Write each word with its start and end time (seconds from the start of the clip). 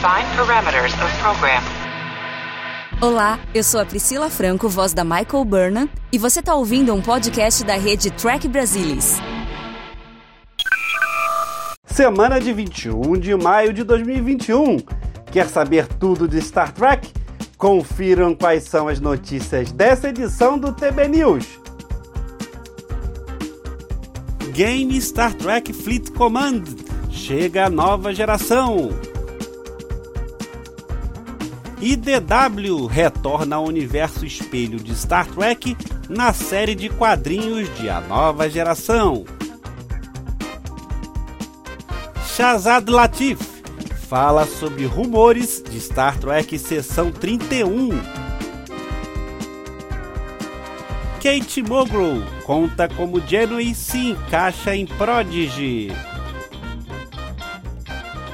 Define 0.00 0.24
parameters 0.34 0.94
of 0.94 1.18
program. 1.20 1.62
Olá, 3.02 3.38
eu 3.54 3.62
sou 3.62 3.78
a 3.78 3.84
Priscila 3.84 4.30
Franco, 4.30 4.66
voz 4.66 4.94
da 4.94 5.04
Michael 5.04 5.44
Burnham, 5.44 5.90
e 6.10 6.16
você 6.16 6.40
está 6.40 6.54
ouvindo 6.54 6.94
um 6.94 7.02
podcast 7.02 7.62
da 7.64 7.74
rede 7.74 8.10
Track 8.10 8.48
Brasilis. 8.48 9.18
Semana 11.84 12.40
de 12.40 12.50
21 12.50 13.18
de 13.18 13.34
maio 13.34 13.74
de 13.74 13.84
2021. 13.84 14.78
Quer 15.30 15.50
saber 15.50 15.86
tudo 15.86 16.26
de 16.26 16.40
Star 16.40 16.72
Trek? 16.72 17.12
Confiram 17.58 18.34
quais 18.34 18.64
são 18.64 18.88
as 18.88 19.00
notícias 19.00 19.70
dessa 19.70 20.08
edição 20.08 20.58
do 20.58 20.72
TB 20.72 21.08
News. 21.08 21.46
Game 24.54 24.98
Star 24.98 25.34
Trek 25.34 25.74
Fleet 25.74 26.10
Command 26.12 26.64
chega 27.10 27.66
a 27.66 27.70
nova 27.70 28.14
geração. 28.14 28.88
IDW 31.80 32.86
retorna 32.86 33.56
ao 33.56 33.64
universo 33.64 34.26
espelho 34.26 34.78
de 34.78 34.94
Star 34.94 35.26
Trek 35.26 35.76
na 36.10 36.32
série 36.32 36.74
de 36.74 36.90
quadrinhos 36.90 37.74
de 37.76 37.88
A 37.88 38.00
Nova 38.02 38.50
Geração. 38.50 39.24
Shazad 42.36 42.88
Latif 42.90 43.40
fala 44.08 44.44
sobre 44.44 44.84
rumores 44.84 45.62
de 45.70 45.80
Star 45.80 46.18
Trek 46.18 46.58
Seção 46.58 47.10
31. 47.10 47.90
Kate 51.22 51.62
Mulgrew 51.62 52.22
conta 52.44 52.88
como 52.88 53.20
Janeway 53.26 53.74
se 53.74 54.10
encaixa 54.10 54.74
em 54.74 54.84
Prodigy. 54.84 55.92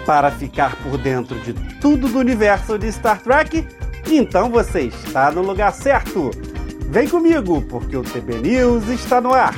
Para 0.06 0.30
ficar 0.30 0.76
por 0.84 0.96
dentro 0.96 1.36
de 1.40 1.52
tudo 1.80 2.08
do 2.08 2.20
universo 2.20 2.78
de 2.78 2.86
Star 2.92 3.20
Trek, 3.20 3.66
então 4.08 4.48
você 4.48 4.82
está 4.82 5.32
no 5.32 5.42
lugar 5.42 5.72
certo. 5.72 6.30
Vem 6.88 7.08
comigo, 7.08 7.60
porque 7.62 7.96
o 7.96 8.04
TB 8.04 8.38
News 8.38 8.88
está 8.88 9.20
no 9.20 9.34
ar. 9.34 9.52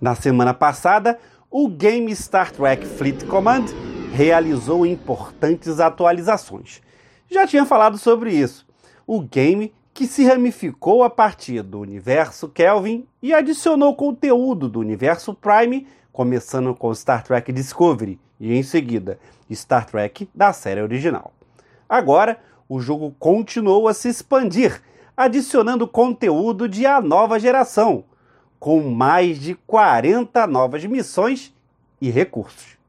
Na 0.00 0.16
semana 0.16 0.52
passada, 0.52 1.18
o 1.48 1.68
game 1.68 2.10
Star 2.16 2.50
Trek 2.50 2.84
Fleet 2.84 3.24
Command 3.26 3.66
realizou 4.20 4.84
importantes 4.84 5.80
atualizações. 5.80 6.82
Já 7.30 7.46
tinha 7.46 7.64
falado 7.64 7.96
sobre 7.96 8.34
isso. 8.34 8.66
O 9.06 9.22
game 9.22 9.72
que 9.94 10.06
se 10.06 10.26
ramificou 10.26 11.02
a 11.02 11.08
partir 11.08 11.62
do 11.62 11.80
universo 11.80 12.46
Kelvin 12.46 13.06
e 13.22 13.32
adicionou 13.32 13.96
conteúdo 13.96 14.68
do 14.68 14.78
universo 14.78 15.32
Prime, 15.32 15.86
começando 16.12 16.74
com 16.74 16.94
Star 16.94 17.22
Trek 17.22 17.50
Discovery 17.50 18.20
e 18.38 18.54
em 18.54 18.62
seguida 18.62 19.18
Star 19.50 19.86
Trek 19.86 20.28
da 20.34 20.52
série 20.52 20.82
original. 20.82 21.32
Agora, 21.88 22.38
o 22.68 22.78
jogo 22.78 23.16
continuou 23.18 23.88
a 23.88 23.94
se 23.94 24.10
expandir, 24.10 24.82
adicionando 25.16 25.88
conteúdo 25.88 26.68
de 26.68 26.84
A 26.84 27.00
Nova 27.00 27.40
Geração, 27.40 28.04
com 28.58 28.82
mais 28.90 29.40
de 29.40 29.54
40 29.54 30.46
novas 30.46 30.84
missões 30.84 31.54
e 32.02 32.10
recursos. 32.10 32.79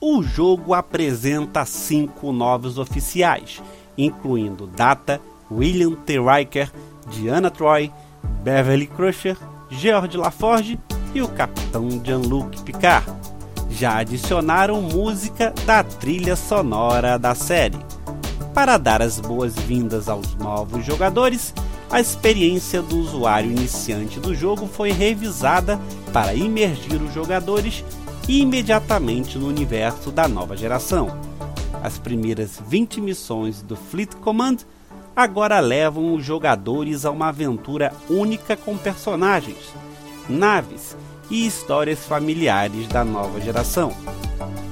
O 0.00 0.22
jogo 0.22 0.74
apresenta 0.74 1.64
cinco 1.64 2.30
novos 2.30 2.78
oficiais, 2.78 3.60
incluindo 3.96 4.64
Data, 4.64 5.20
William 5.50 5.96
T. 5.96 6.20
Riker, 6.20 6.70
Diana 7.08 7.50
Troy, 7.50 7.90
Beverly 8.44 8.86
Crusher, 8.86 9.36
George 9.68 10.16
LaForge 10.16 10.78
e 11.12 11.20
o 11.20 11.26
Capitão 11.26 11.88
Jean-Luc 12.04 12.62
Picard. 12.62 13.10
Já 13.70 13.98
adicionaram 13.98 14.80
música 14.80 15.52
da 15.66 15.82
trilha 15.82 16.36
sonora 16.36 17.18
da 17.18 17.34
série. 17.34 17.78
Para 18.54 18.78
dar 18.78 19.02
as 19.02 19.18
boas-vindas 19.18 20.08
aos 20.08 20.32
novos 20.36 20.86
jogadores, 20.86 21.52
a 21.90 22.00
experiência 22.00 22.80
do 22.82 22.98
usuário 22.98 23.50
iniciante 23.50 24.20
do 24.20 24.32
jogo 24.32 24.68
foi 24.68 24.92
revisada 24.92 25.76
para 26.12 26.34
imergir 26.34 27.02
os 27.02 27.12
jogadores 27.12 27.84
imediatamente 28.28 29.38
no 29.38 29.48
universo 29.48 30.10
da 30.10 30.28
nova 30.28 30.56
geração. 30.56 31.18
As 31.82 31.98
primeiras 31.98 32.60
20 32.68 33.00
missões 33.00 33.62
do 33.62 33.74
Fleet 33.74 34.14
Command 34.16 34.58
agora 35.16 35.58
levam 35.60 36.14
os 36.14 36.24
jogadores 36.24 37.04
a 37.04 37.10
uma 37.10 37.28
aventura 37.28 37.92
única 38.10 38.56
com 38.56 38.76
personagens, 38.76 39.72
naves 40.28 40.96
e 41.30 41.46
histórias 41.46 42.00
familiares 42.00 42.86
da 42.88 43.04
nova 43.04 43.40
geração. 43.40 43.92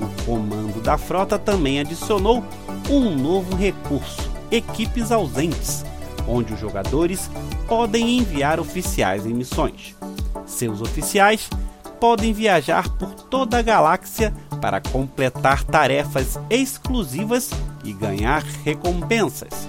O 0.00 0.24
comando 0.24 0.82
da 0.82 0.98
frota 0.98 1.38
também 1.38 1.80
adicionou 1.80 2.44
um 2.90 3.16
novo 3.16 3.56
recurso: 3.56 4.30
equipes 4.50 5.10
ausentes 5.10 5.84
onde 6.28 6.52
os 6.52 6.60
jogadores 6.60 7.30
podem 7.68 8.18
enviar 8.18 8.58
oficiais 8.58 9.26
em 9.26 9.32
missões. 9.34 9.94
Seus 10.44 10.80
oficiais 10.80 11.48
podem 12.00 12.32
viajar 12.32 12.88
por 12.96 13.14
toda 13.14 13.58
a 13.58 13.62
galáxia 13.62 14.32
para 14.60 14.80
completar 14.80 15.64
tarefas 15.64 16.38
exclusivas 16.50 17.50
e 17.84 17.92
ganhar 17.92 18.42
recompensas. 18.64 19.68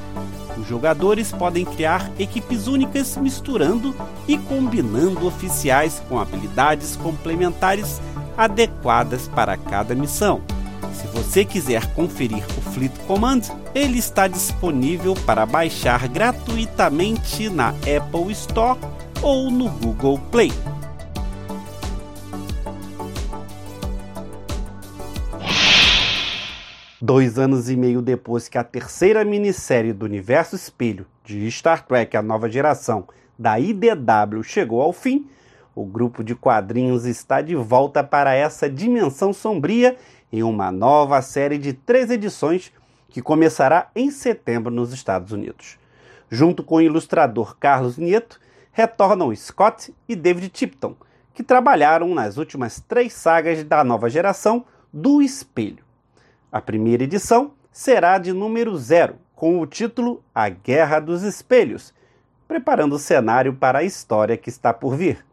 Os 0.57 0.67
jogadores 0.67 1.31
podem 1.31 1.63
criar 1.63 2.09
equipes 2.17 2.67
únicas 2.67 3.15
misturando 3.15 3.95
e 4.27 4.37
combinando 4.37 5.27
oficiais 5.27 6.01
com 6.09 6.19
habilidades 6.19 6.95
complementares 6.95 8.01
adequadas 8.35 9.27
para 9.27 9.55
cada 9.55 9.93
missão. 9.93 10.41
Se 10.93 11.05
você 11.07 11.45
quiser 11.45 11.85
conferir 11.93 12.43
o 12.57 12.61
Fleet 12.71 12.91
Command, 13.05 13.41
ele 13.75 13.99
está 13.99 14.27
disponível 14.27 15.13
para 15.25 15.45
baixar 15.45 16.07
gratuitamente 16.07 17.49
na 17.49 17.69
Apple 17.69 18.31
Store 18.31 18.79
ou 19.21 19.51
no 19.51 19.69
Google 19.69 20.19
Play. 20.31 20.51
Dois 26.99 27.37
anos 27.37 27.69
e 27.69 27.75
meio 27.75 28.01
depois 28.01 28.49
que 28.49 28.57
a 28.57 28.63
terceira 28.63 29.23
minissérie 29.23 29.93
do 29.93 30.03
Universo 30.03 30.55
Espelho 30.55 31.05
de 31.23 31.49
Star 31.51 31.85
Trek 31.85 32.17
A 32.17 32.23
Nova 32.23 32.49
Geração 32.49 33.07
da 33.37 33.59
IDW 33.59 34.41
chegou 34.41 34.81
ao 34.81 34.91
fim, 34.91 35.29
o 35.75 35.85
grupo 35.85 36.23
de 36.23 36.33
quadrinhos 36.33 37.05
está 37.05 37.39
de 37.39 37.53
volta 37.53 38.03
para 38.03 38.33
essa 38.33 38.67
dimensão 38.67 39.31
sombria 39.31 39.95
em 40.33 40.41
uma 40.41 40.71
nova 40.71 41.21
série 41.21 41.59
de 41.59 41.71
três 41.71 42.09
edições 42.09 42.73
que 43.09 43.21
começará 43.21 43.91
em 43.95 44.09
setembro 44.09 44.73
nos 44.73 44.91
Estados 44.91 45.31
Unidos. 45.31 45.77
Junto 46.31 46.63
com 46.63 46.77
o 46.77 46.81
ilustrador 46.81 47.55
Carlos 47.59 47.99
Nieto, 47.99 48.39
retornam 48.71 49.35
Scott 49.35 49.93
e 50.09 50.15
David 50.15 50.49
Tipton, 50.49 50.95
que 51.35 51.43
trabalharam 51.43 52.15
nas 52.15 52.37
últimas 52.37 52.79
três 52.79 53.13
sagas 53.13 53.63
da 53.63 53.83
nova 53.83 54.09
geração 54.09 54.65
do 54.91 55.21
Espelho. 55.21 55.86
A 56.49 56.61
primeira 56.61 57.03
edição 57.03 57.51
será 57.71 58.17
de 58.17 58.31
número 58.31 58.77
zero, 58.77 59.15
com 59.35 59.59
o 59.59 59.67
título 59.67 60.23
A 60.33 60.47
Guerra 60.47 61.01
dos 61.01 61.21
Espelhos, 61.21 61.93
preparando 62.47 62.95
o 62.95 62.99
cenário 62.99 63.53
para 63.53 63.79
a 63.79 63.83
história 63.83 64.37
que 64.37 64.49
está 64.49 64.73
por 64.73 64.95
vir. 64.95 65.25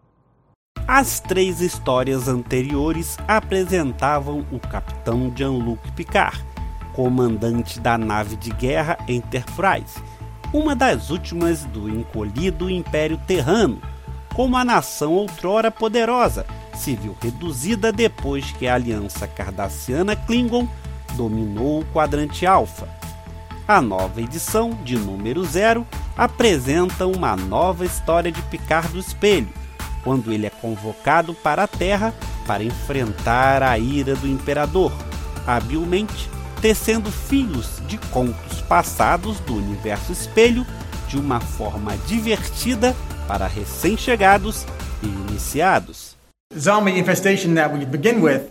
As 0.88 1.20
três 1.20 1.60
histórias 1.60 2.26
anteriores 2.26 3.16
apresentavam 3.28 4.44
o 4.50 4.58
capitão 4.58 5.32
Jean-Luc 5.34 5.92
Picard, 5.92 6.44
comandante 6.92 7.78
da 7.78 7.96
nave 7.96 8.34
de 8.34 8.50
guerra 8.50 8.98
Enterprise, 9.08 10.02
uma 10.52 10.74
das 10.74 11.10
últimas 11.10 11.64
do 11.66 11.88
encolhido 11.88 12.68
Império 12.68 13.18
Terrano, 13.24 13.80
com 14.34 14.44
uma 14.44 14.64
nação 14.64 15.12
outrora 15.12 15.70
poderosa, 15.70 16.44
se 16.74 16.96
viu 16.96 17.16
reduzida 17.22 17.92
depois 17.92 18.50
que 18.50 18.66
a 18.66 18.74
aliança 18.74 19.28
cardassiana 19.28 20.16
Klingon 20.16 20.68
dominou 21.16 21.80
o 21.80 21.84
quadrante 21.86 22.46
Alpha. 22.46 22.88
A 23.66 23.80
nova 23.80 24.20
edição, 24.20 24.70
de 24.84 24.96
número 24.98 25.44
zero, 25.44 25.86
apresenta 26.16 27.06
uma 27.06 27.34
nova 27.34 27.84
história 27.84 28.30
de 28.30 28.42
Picard 28.42 28.88
do 28.88 28.98
Espelho, 28.98 29.48
quando 30.02 30.32
ele 30.32 30.46
é 30.46 30.50
convocado 30.50 31.32
para 31.34 31.64
a 31.64 31.68
Terra 31.68 32.14
para 32.46 32.62
enfrentar 32.62 33.62
a 33.62 33.78
ira 33.78 34.14
do 34.14 34.28
Imperador, 34.28 34.92
habilmente 35.46 36.28
tecendo 36.60 37.10
fios 37.10 37.82
de 37.86 37.96
contos 37.96 38.60
passados 38.62 39.40
do 39.40 39.54
universo 39.54 40.12
espelho 40.12 40.66
de 41.08 41.18
uma 41.18 41.40
forma 41.40 41.96
divertida 42.06 42.94
para 43.26 43.46
recém-chegados 43.46 44.66
e 45.02 45.06
iniciados. 45.06 46.03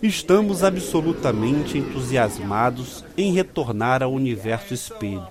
Estamos 0.01 0.61
absolutamente 0.61 1.77
entusiasmados 1.77 3.03
em 3.17 3.31
retornar 3.31 4.03
ao 4.03 4.11
universo 4.11 4.73
espelho. 4.73 5.25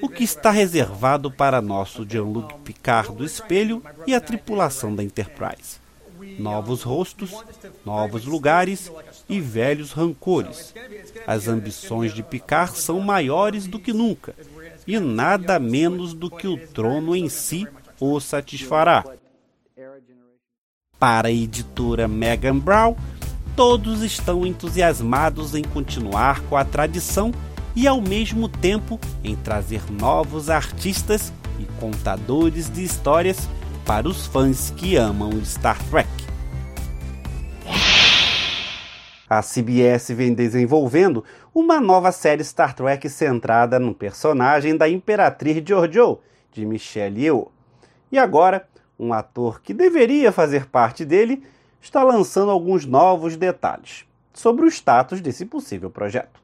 O 0.00 0.08
que 0.08 0.22
está 0.22 0.52
reservado 0.52 1.32
para 1.32 1.60
nosso 1.60 2.06
Jean-Luc 2.08 2.54
Picard 2.60 3.12
do 3.12 3.24
espelho 3.24 3.82
e 4.06 4.14
a 4.14 4.20
tripulação 4.20 4.94
da 4.94 5.02
Enterprise. 5.02 5.84
Novos 6.38 6.82
rostos, 6.82 7.32
novos 7.84 8.24
lugares 8.24 8.90
e 9.28 9.40
velhos 9.40 9.90
rancores. 9.90 10.72
As 11.26 11.48
ambições 11.48 12.14
de 12.14 12.22
Picard 12.22 12.78
são 12.78 13.00
maiores 13.00 13.66
do 13.66 13.80
que 13.80 13.92
nunca, 13.92 14.32
e 14.86 15.00
nada 15.00 15.58
menos 15.58 16.14
do 16.14 16.30
que 16.30 16.46
o 16.46 16.56
trono 16.68 17.16
em 17.16 17.28
si 17.28 17.66
o 17.98 18.20
satisfará. 18.20 19.04
Para 20.98 21.28
a 21.28 21.32
editora 21.32 22.08
Megan 22.08 22.58
Brown, 22.58 22.96
todos 23.54 24.02
estão 24.02 24.46
entusiasmados 24.46 25.54
em 25.54 25.62
continuar 25.62 26.40
com 26.42 26.56
a 26.56 26.64
tradição 26.64 27.32
e, 27.74 27.86
ao 27.86 28.00
mesmo 28.00 28.48
tempo, 28.48 28.98
em 29.22 29.36
trazer 29.36 29.82
novos 29.90 30.48
artistas 30.48 31.30
e 31.58 31.64
contadores 31.78 32.70
de 32.70 32.82
histórias 32.82 33.46
para 33.84 34.08
os 34.08 34.26
fãs 34.26 34.70
que 34.70 34.96
amam 34.96 35.30
Star 35.44 35.78
Trek. 35.90 36.08
A 39.28 39.42
CBS 39.42 40.14
vem 40.14 40.32
desenvolvendo 40.32 41.22
uma 41.54 41.78
nova 41.78 42.10
série 42.12 42.42
Star 42.42 42.74
Trek 42.74 43.06
centrada 43.10 43.78
no 43.78 43.94
personagem 43.94 44.74
da 44.74 44.88
Imperatriz 44.88 45.62
Georgiou, 45.66 46.22
de 46.52 46.64
Michelle 46.64 47.22
Yeoh. 47.22 47.50
E 48.10 48.18
agora, 48.18 48.66
um 48.98 49.12
ator 49.12 49.60
que 49.60 49.74
deveria 49.74 50.32
fazer 50.32 50.66
parte 50.66 51.04
dele 51.04 51.42
está 51.80 52.02
lançando 52.02 52.50
alguns 52.50 52.84
novos 52.84 53.36
detalhes 53.36 54.04
sobre 54.32 54.64
o 54.64 54.68
status 54.68 55.20
desse 55.20 55.44
possível 55.44 55.90
projeto. 55.90 56.40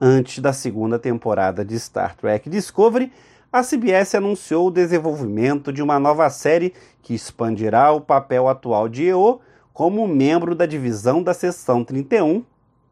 Antes 0.00 0.40
da 0.40 0.52
segunda 0.52 0.98
temporada 0.98 1.64
de 1.64 1.78
Star 1.78 2.14
Trek 2.16 2.50
Discovery, 2.50 3.10
a 3.52 3.62
CBS 3.62 4.14
anunciou 4.14 4.66
o 4.66 4.70
desenvolvimento 4.70 5.72
de 5.72 5.82
uma 5.82 5.98
nova 5.98 6.28
série 6.28 6.74
que 7.02 7.14
expandirá 7.14 7.92
o 7.92 8.00
papel 8.00 8.48
atual 8.48 8.88
de 8.88 9.04
EO 9.04 9.40
como 9.72 10.06
membro 10.06 10.54
da 10.54 10.66
divisão 10.66 11.22
da 11.22 11.32
Seção 11.32 11.82
31 11.82 12.44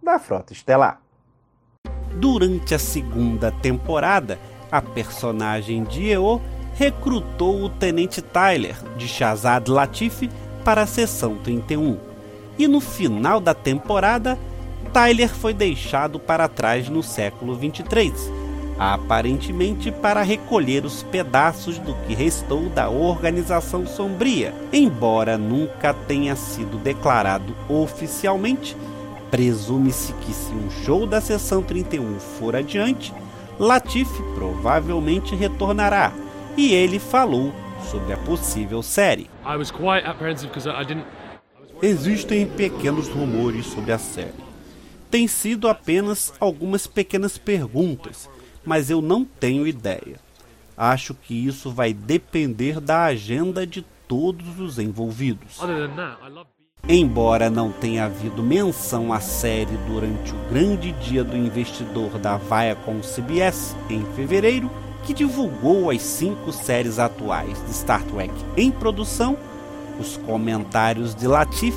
da 0.03 0.19
Frota 0.19 0.53
Estelar. 0.53 1.01
Durante 2.17 2.75
a 2.75 2.79
segunda 2.79 3.51
temporada, 3.51 4.39
a 4.71 4.81
personagem 4.81 5.85
de 5.85 6.11
EO 6.11 6.41
recrutou 6.75 7.63
o 7.63 7.69
Tenente 7.69 8.21
Tyler, 8.21 8.77
de 8.97 9.09
Shazad 9.09 9.69
Latif, 9.69 10.29
para 10.65 10.83
a 10.83 10.87
Seção 10.87 11.37
31. 11.37 11.99
E 12.59 12.67
no 12.67 12.81
final 12.81 13.41
da 13.41 13.55
temporada, 13.55 14.39
Tyler 14.93 15.29
foi 15.29 15.53
deixado 15.53 16.19
para 16.19 16.49
trás 16.49 16.89
no 16.89 17.03
século 17.03 17.55
23, 17.57 18.13
aparentemente 18.79 19.91
para 19.91 20.23
recolher 20.23 20.85
os 20.85 21.03
pedaços 21.03 21.79
do 21.79 21.95
que 22.07 22.15
restou 22.15 22.69
da 22.69 22.89
organização 22.89 23.87
sombria. 23.87 24.55
Embora 24.73 25.37
nunca 25.37 25.93
tenha 25.93 26.35
sido 26.37 26.79
declarado 26.79 27.55
oficialmente, 27.69 28.77
presume-se 29.31 30.13
que 30.15 30.33
se 30.33 30.53
um 30.53 30.71
show 30.85 31.07
da 31.07 31.21
Seção 31.21 31.63
31 31.63 32.19
for 32.21 32.57
adiante, 32.57 33.13
Latif 33.59 34.11
provavelmente 34.35 35.35
retornará 35.37 36.13
e 36.57 36.73
ele 36.73 36.99
falou 36.99 37.53
sobre 37.91 38.13
a 38.13 38.17
possível 38.17 38.83
série. 38.83 39.29
Existem 41.83 42.47
pequenos 42.47 43.09
rumores 43.09 43.67
sobre 43.67 43.93
a 43.93 43.99
série. 43.99 44.45
Tem 45.11 45.29
sido 45.29 45.69
apenas 45.69 46.33
algumas 46.41 46.87
pequenas 46.87 47.39
perguntas, 47.39 48.29
mas 48.65 48.91
eu 48.91 49.01
não 49.01 49.25
tenho 49.25 49.67
ideia. 49.67 50.19
Acho 50.77 51.15
que 51.15 51.35
isso 51.35 51.71
vai 51.71 51.93
depender 51.93 52.81
da 52.81 53.05
agenda 53.05 53.67
de 53.67 53.83
todos 54.09 54.59
os 54.59 54.79
envolvidos. 54.79 55.59
Embora 56.87 57.49
não 57.49 57.73
tenha 57.73 58.05
havido 58.05 58.43
menção 58.43 59.13
à 59.13 59.21
série 59.21 59.77
durante 59.89 60.33
o 60.33 60.49
grande 60.51 60.93
dia 60.93 61.25
do 61.25 61.37
investidor 61.37 62.19
da 62.19 62.37
Viacom 62.37 63.01
CBS 63.01 63.75
em 63.89 64.05
fevereiro, 64.15 64.71
que 65.07 65.15
divulgou 65.15 65.91
as 65.91 66.03
cinco 66.03 66.53
séries 66.53 66.99
atuais 66.99 67.59
de 67.67 67.75
Star 67.75 68.03
Trek 68.05 68.33
em 68.57 68.71
produção, 68.71 69.37
os 69.99 70.17
comentários 70.17 71.15
de 71.15 71.27
Latif 71.27 71.77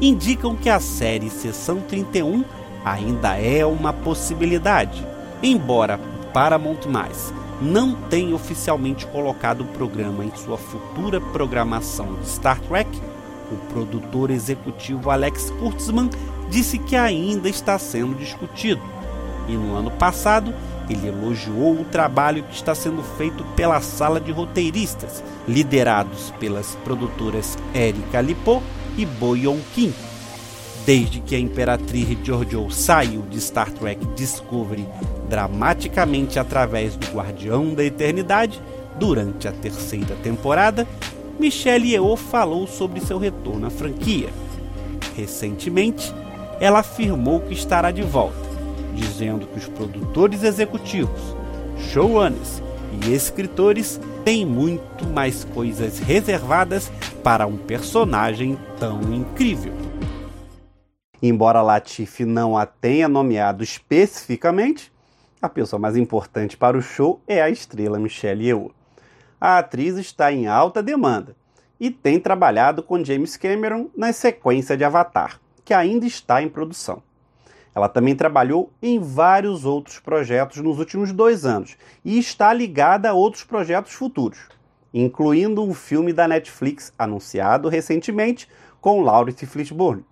indicam 0.00 0.56
que 0.56 0.70
a 0.70 0.80
série 0.80 1.28
Seção 1.28 1.80
31 1.80 2.44
ainda 2.84 3.36
é 3.36 3.66
uma 3.66 3.92
possibilidade. 3.92 5.06
Embora 5.42 5.98
Paramount 6.32 6.86
Mais 6.88 7.32
não 7.60 7.94
tenha 7.94 8.34
oficialmente 8.34 9.06
colocado 9.06 9.62
o 9.62 9.66
programa 9.66 10.24
em 10.24 10.34
sua 10.36 10.56
futura 10.56 11.20
programação 11.20 12.14
de 12.14 12.28
Star 12.28 12.60
Trek, 12.60 12.88
o 13.50 13.56
produtor 13.72 14.30
executivo 14.30 15.10
Alex 15.10 15.50
Kurtzman 15.58 16.08
disse 16.48 16.78
que 16.78 16.94
ainda 16.94 17.48
está 17.48 17.78
sendo 17.78 18.14
discutido. 18.14 18.82
E 19.48 19.52
no 19.52 19.74
ano 19.74 19.90
passado, 19.90 20.54
ele 20.88 21.08
elogiou 21.08 21.80
o 21.80 21.84
trabalho 21.84 22.42
que 22.44 22.54
está 22.54 22.74
sendo 22.74 23.02
feito 23.02 23.44
pela 23.56 23.80
sala 23.80 24.20
de 24.20 24.32
roteiristas, 24.32 25.22
liderados 25.46 26.32
pelas 26.40 26.74
produtoras 26.84 27.56
Erika 27.74 28.20
Lipo 28.20 28.62
e 28.96 29.04
Boyon 29.04 29.58
Kim. 29.74 29.92
Desde 30.86 31.20
que 31.20 31.34
a 31.34 31.38
Imperatriz 31.38 32.16
Giorgio 32.24 32.70
saiu 32.70 33.22
de 33.22 33.38
Star 33.40 33.70
Trek 33.70 34.04
Discovery 34.16 34.88
dramaticamente 35.28 36.38
através 36.38 36.96
do 36.96 37.06
Guardião 37.08 37.74
da 37.74 37.84
Eternidade, 37.84 38.58
durante 38.98 39.46
a 39.46 39.52
terceira 39.52 40.16
temporada, 40.22 40.86
Michelle 41.38 41.92
Yeoh 41.92 42.16
falou 42.16 42.66
sobre 42.66 43.00
seu 43.00 43.18
retorno 43.18 43.66
à 43.66 43.70
franquia. 43.70 44.30
Recentemente, 45.14 46.12
ela 46.58 46.80
afirmou 46.80 47.40
que 47.40 47.52
estará 47.52 47.90
de 47.90 48.02
volta 48.02 48.47
dizendo 48.98 49.46
que 49.46 49.58
os 49.58 49.68
produtores 49.68 50.42
executivos, 50.42 51.36
showrunners 51.90 52.62
e 52.92 53.14
escritores 53.14 54.00
têm 54.24 54.44
muito 54.44 55.06
mais 55.06 55.44
coisas 55.44 55.98
reservadas 55.98 56.90
para 57.22 57.46
um 57.46 57.56
personagem 57.56 58.58
tão 58.78 59.00
incrível. 59.12 59.72
Embora 61.22 61.62
Latif 61.62 62.20
não 62.24 62.56
a 62.56 62.64
tenha 62.64 63.08
nomeado 63.08 63.64
especificamente, 63.64 64.92
a 65.40 65.48
pessoa 65.48 65.78
mais 65.78 65.96
importante 65.96 66.56
para 66.56 66.76
o 66.76 66.82
show 66.82 67.20
é 67.26 67.40
a 67.40 67.50
estrela 67.50 67.98
Michelle 67.98 68.44
Yeoh. 68.44 68.72
A 69.40 69.58
atriz 69.58 69.96
está 69.96 70.32
em 70.32 70.46
alta 70.48 70.82
demanda 70.82 71.36
e 71.78 71.90
tem 71.90 72.18
trabalhado 72.18 72.82
com 72.82 73.04
James 73.04 73.36
Cameron 73.36 73.88
na 73.96 74.12
sequência 74.12 74.76
de 74.76 74.84
Avatar, 74.84 75.40
que 75.64 75.72
ainda 75.72 76.06
está 76.06 76.42
em 76.42 76.48
produção. 76.48 77.02
Ela 77.78 77.88
também 77.88 78.16
trabalhou 78.16 78.72
em 78.82 78.98
vários 78.98 79.64
outros 79.64 80.00
projetos 80.00 80.56
nos 80.56 80.80
últimos 80.80 81.12
dois 81.12 81.46
anos 81.46 81.76
e 82.04 82.18
está 82.18 82.52
ligada 82.52 83.08
a 83.08 83.12
outros 83.12 83.44
projetos 83.44 83.92
futuros, 83.92 84.48
incluindo 84.92 85.62
um 85.62 85.72
filme 85.72 86.12
da 86.12 86.26
Netflix 86.26 86.92
anunciado 86.98 87.68
recentemente 87.68 88.48
com 88.80 89.00
Laurence 89.00 89.46
Fishburne. 89.46 90.04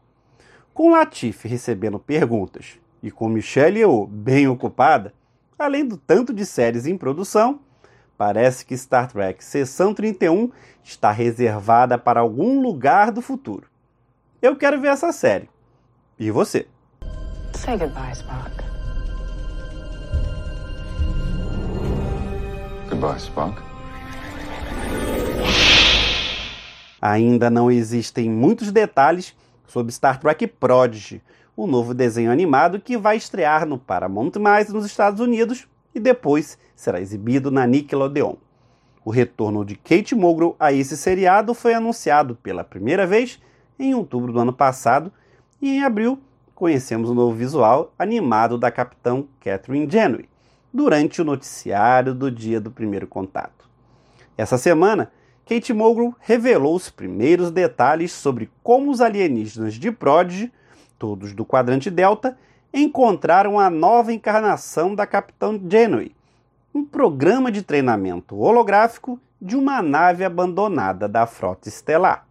Com 0.73 0.93
Latif 0.93 1.49
recebendo 1.49 1.99
perguntas 1.99 2.79
e 3.03 3.11
com 3.11 3.29
Michelle 3.29 3.81
Yeoh 3.81 4.07
bem 4.07 4.47
ocupada, 4.47 5.13
além 5.59 5.85
do 5.85 5.97
tanto 5.97 6.33
de 6.33 6.47
séries 6.47 6.87
em 6.87 6.97
produção, 6.97 7.59
parece 8.17 8.65
que 8.65 8.79
Star 8.79 9.11
Trek 9.11 9.45
Seção 9.45 9.93
31 9.93 10.53
está 10.85 11.11
reservada 11.11 11.99
para 11.99 12.21
algum 12.21 12.63
lugar 12.63 13.11
do 13.11 13.21
futuro. 13.21 13.67
Eu 14.41 14.55
quero 14.55 14.81
ver 14.81 14.93
essa 14.93 15.11
série. 15.11 15.51
E 16.17 16.31
você? 16.31 16.69
Say 17.57 17.79
goodbye, 17.79 18.13
Spock. 18.13 18.51
Goodbye, 22.91 23.17
Spock. 23.17 23.63
Ainda 27.01 27.49
não 27.49 27.71
existem 27.71 28.29
muitos 28.29 28.71
detalhes 28.71 29.35
sobre 29.67 29.91
Star 29.91 30.21
Trek 30.21 30.47
Prodigy, 30.47 31.23
o 31.57 31.67
novo 31.67 31.95
desenho 31.95 32.31
animado 32.31 32.79
que 32.79 32.99
vai 32.99 33.17
estrear 33.17 33.67
no 33.67 33.79
Paramount+, 33.79 34.33
nos 34.69 34.85
Estados 34.85 35.21
Unidos 35.21 35.67
e 35.95 35.99
depois 35.99 36.59
será 36.75 37.01
exibido 37.01 37.51
na 37.51 37.67
Nickelodeon. 37.67 38.35
O 39.03 39.11
retorno 39.11 39.65
de 39.65 39.77
Kate 39.77 40.15
Mulgrew 40.15 40.55
a 40.61 40.75
esse 40.75 40.97
seriado 40.97 41.55
foi 41.55 41.73
anunciado 41.73 42.37
pela 42.37 42.63
primeira 42.63 43.07
vez 43.07 43.41
em 43.79 43.95
outubro 43.95 44.31
do 44.31 44.41
ano 44.41 44.53
passado 44.53 45.11
e 45.61 45.71
em 45.71 45.83
abril 45.83 46.21
conhecemos 46.57 47.11
o 47.11 47.15
novo 47.15 47.37
visual 47.37 47.93
animado 47.99 48.59
da 48.59 48.71
capitão 48.71 49.29
Catherine 49.39 49.89
Janeway 49.89 50.29
durante 50.73 51.21
o 51.23 51.25
noticiário 51.25 52.15
do 52.15 52.31
dia 52.31 52.61
do 52.61 52.71
primeiro 52.71 53.07
contato. 53.07 53.69
Essa 54.37 54.59
semana 54.59 55.13
Kate 55.47 55.73
Mulgrew 55.73 56.15
revelou 56.19 56.75
os 56.75 56.91
primeiros 56.91 57.51
detalhes 57.51 58.11
sobre 58.11 58.51
como 58.63 58.91
os 58.91 59.01
alienígenas 59.01 59.75
de 59.75 59.93
Prodigy, 59.93 60.51
todos 60.99 61.33
do 61.33 61.45
quadrante 61.45 61.91
Delta, 61.91 62.37
encontraram 62.73 63.61
a 63.61 63.71
nova 63.71 64.13
encarnação 64.13 64.95
da 64.95 65.07
Capitão 65.07 65.61
Janeway, 65.71 66.13
um 66.75 66.85
programa 66.85 67.53
de 67.53 67.63
treinamento 67.63 68.37
holográfico 68.37 69.21
de 69.41 69.57
uma 69.57 69.83
nave 69.83 70.25
abandonada 70.25 71.07
da 71.07 71.27
frota 71.27 71.69
estelar. 71.69 72.27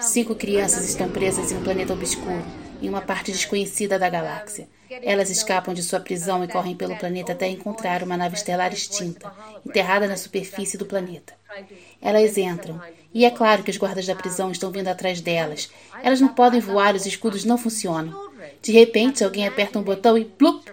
Cinco 0.00 0.34
crianças 0.34 0.88
estão 0.88 1.08
presas 1.08 1.50
em 1.50 1.56
um 1.56 1.62
planeta 1.62 1.92
obscuro, 1.92 2.42
em 2.80 2.88
uma 2.88 3.00
parte 3.00 3.32
desconhecida 3.32 3.98
da 3.98 4.08
galáxia. 4.08 4.68
Elas 5.02 5.30
escapam 5.30 5.74
de 5.74 5.82
sua 5.82 6.00
prisão 6.00 6.44
e 6.44 6.48
correm 6.48 6.76
pelo 6.76 6.96
planeta 6.96 7.32
até 7.32 7.48
encontrar 7.48 8.02
uma 8.02 8.16
nave 8.16 8.36
estelar 8.36 8.72
extinta, 8.72 9.32
enterrada 9.64 10.06
na 10.06 10.16
superfície 10.16 10.78
do 10.78 10.86
planeta. 10.86 11.34
Elas 12.00 12.38
entram, 12.38 12.80
e 13.12 13.24
é 13.24 13.30
claro 13.30 13.62
que 13.62 13.70
os 13.70 13.76
guardas 13.76 14.06
da 14.06 14.14
prisão 14.14 14.50
estão 14.50 14.70
vindo 14.70 14.88
atrás 14.88 15.20
delas. 15.20 15.70
Elas 16.02 16.20
não 16.20 16.28
podem 16.28 16.60
voar, 16.60 16.94
os 16.94 17.06
escudos 17.06 17.44
não 17.44 17.58
funcionam. 17.58 18.30
De 18.62 18.72
repente, 18.72 19.24
alguém 19.24 19.46
aperta 19.46 19.78
um 19.78 19.82
botão 19.82 20.16
e 20.16 20.24
plup! 20.24 20.64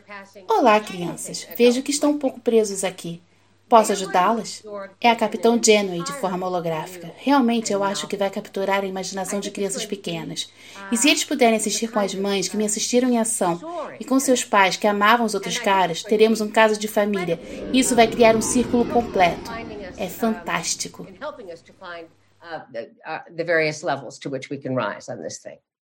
Olá, 0.48 0.80
crianças. 0.80 1.48
Vejo 1.58 1.82
que 1.82 1.92
estão 1.92 2.12
um 2.12 2.20
pouco 2.20 2.40
presos 2.40 2.84
aqui. 2.84 3.22
Posso 3.68 3.92
ajudá-las? 3.92 4.64
É 5.02 5.10
a 5.10 5.16
Capitão 5.16 5.60
Janeway 5.62 6.04
de 6.04 6.14
forma 6.14 6.46
holográfica. 6.46 7.12
Realmente 7.18 7.74
eu 7.74 7.84
acho 7.84 8.08
que 8.08 8.18
vai 8.18 8.30
capturar 8.30 8.84
a 8.84 8.86
imaginação 8.86 9.40
de 9.40 9.50
crianças 9.50 9.86
pequenas. 9.86 10.52
E 10.92 10.98
se 10.98 11.10
eles 11.10 11.24
puderem 11.24 11.56
assistir 11.56 11.90
com 11.90 12.00
as 12.00 12.14
mães 12.14 12.48
que 12.48 12.58
me 12.58 12.66
assistiram 12.66 13.10
em 13.10 13.18
ação 13.18 13.60
e 14.00 14.06
com 14.06 14.20
seus 14.20 14.44
pais 14.44 14.78
que 14.78 14.86
amavam 14.86 15.26
os 15.26 15.34
outros 15.34 15.58
caras, 15.58 16.04
teremos 16.04 16.40
um 16.40 16.52
caso 16.52 16.80
de 16.80 16.88
família. 16.88 17.40
E 17.72 17.80
isso 17.80 17.96
vai 17.96 18.08
criar 18.08 18.36
um 18.36 18.42
círculo 18.42 18.86
completo. 18.86 19.50
É 19.98 20.08
fantástico. 20.08 21.08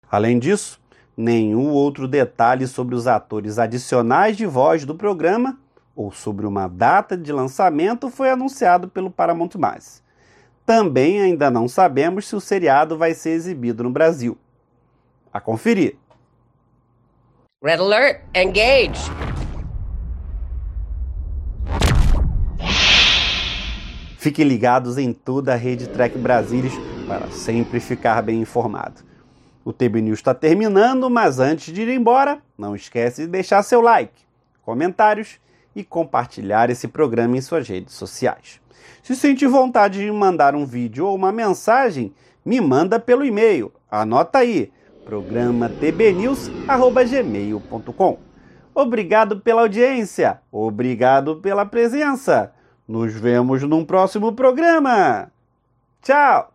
Além 0.10 0.40
disso, 0.40 0.80
nenhum 1.18 1.72
outro 1.72 2.08
detalhe 2.08 2.68
sobre 2.68 2.96
os 2.96 3.08
atores 3.08 3.58
adicionais 3.58 4.38
de 4.38 4.46
voz 4.46 4.86
do 4.86 4.96
programa 4.96 5.60
ou 5.96 6.12
sobre 6.12 6.46
uma 6.46 6.68
data 6.68 7.18
de 7.18 7.32
lançamento 7.32 8.10
foi 8.10 8.30
anunciado 8.30 8.88
pelo 8.88 9.12
Paramount+. 9.12 9.52
Também 10.66 11.22
ainda 11.22 11.50
não 11.50 11.68
sabemos 11.68 12.28
se 12.28 12.36
o 12.36 12.42
seriado 12.42 12.98
vai 12.98 13.14
ser 13.14 13.32
exibido 13.32 13.84
no 13.84 13.90
Brasil. 13.90 14.38
A 15.34 15.40
conferir. 15.40 15.98
Red 17.64 17.78
Alert, 17.78 18.22
engage! 18.36 19.12
Fiquem 24.18 24.46
ligados 24.46 24.98
em 24.98 25.12
toda 25.14 25.54
a 25.54 25.56
rede 25.56 25.88
Trek 25.90 26.18
Brasilis 26.18 26.74
para 27.08 27.32
sempre 27.32 27.80
ficar 27.80 28.22
bem 28.22 28.40
informado. 28.40 29.02
O 29.66 29.74
TB 29.74 30.02
News 30.02 30.20
está 30.20 30.34
terminando, 30.34 31.10
mas 31.10 31.40
antes 31.40 31.74
de 31.74 31.82
ir 31.82 31.90
embora, 31.90 32.40
não 32.58 32.76
esquece 32.76 33.24
de 33.24 33.28
deixar 33.28 33.64
seu 33.64 33.82
like, 33.82 34.14
comentários 34.62 35.40
e 35.76 35.84
compartilhar 35.84 36.70
esse 36.70 36.88
programa 36.88 37.36
em 37.38 37.42
suas 37.42 37.68
redes 37.68 37.96
sociais. 37.96 38.62
Se 39.04 39.16
sentir 39.16 39.48
vontade 39.48 40.00
de 40.00 40.12
mandar 40.12 40.56
um 40.56 40.66
vídeo 40.66 41.06
ou 41.08 41.16
uma 41.16 41.32
mensagem, 41.32 42.14
me 42.46 42.62
manda 42.62 43.00
pelo 43.00 43.26
e-mail. 43.26 43.72
Anota 43.90 44.38
aí, 44.40 44.72
programa 45.06 45.70
tbnews@gmail.com. 45.70 48.18
Obrigado 48.74 49.42
pela 49.42 49.62
audiência, 49.62 50.40
obrigado 50.52 51.36
pela 51.38 51.66
presença. 51.66 52.52
Nos 52.88 53.14
vemos 53.14 53.62
num 53.64 53.86
próximo 53.86 54.34
programa. 54.34 55.32
Tchau. 56.02 56.52